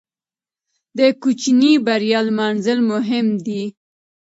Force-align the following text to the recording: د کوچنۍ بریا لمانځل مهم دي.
د 0.97 0.99
کوچنۍ 1.21 1.73
بریا 1.85 2.19
لمانځل 2.29 2.79
مهم 2.91 3.27
دي. 3.45 3.63